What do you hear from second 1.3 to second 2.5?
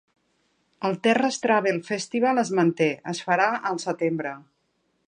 Travel Festival